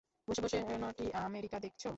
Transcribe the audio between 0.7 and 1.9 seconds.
নটি-আমেরিকা দেখছে।